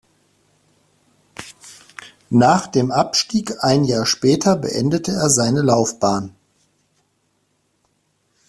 Nach 2.31 2.65
dem 2.65 2.89
Abstieg 2.91 3.63
ein 3.63 3.83
Jahr 3.83 4.07
später 4.07 4.55
beendete 4.55 5.11
er 5.11 5.29
seine 5.29 5.61
Laufbahn. 5.61 6.35